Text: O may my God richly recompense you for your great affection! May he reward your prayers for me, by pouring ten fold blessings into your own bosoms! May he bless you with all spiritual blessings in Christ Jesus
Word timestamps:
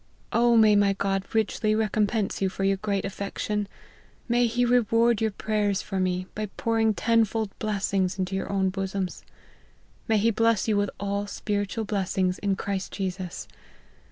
O 0.33 0.57
may 0.57 0.75
my 0.75 0.93
God 0.93 1.25
richly 1.31 1.75
recompense 1.75 2.41
you 2.41 2.49
for 2.49 2.63
your 2.63 2.77
great 2.77 3.05
affection! 3.05 3.67
May 4.27 4.47
he 4.47 4.65
reward 4.65 5.21
your 5.21 5.29
prayers 5.29 5.83
for 5.83 5.99
me, 5.99 6.25
by 6.33 6.47
pouring 6.57 6.95
ten 6.95 7.23
fold 7.23 7.51
blessings 7.59 8.17
into 8.17 8.35
your 8.35 8.51
own 8.51 8.69
bosoms! 8.71 9.23
May 10.07 10.17
he 10.17 10.31
bless 10.31 10.67
you 10.67 10.75
with 10.75 10.89
all 10.99 11.27
spiritual 11.27 11.83
blessings 11.85 12.39
in 12.39 12.55
Christ 12.55 12.91
Jesus 12.93 13.47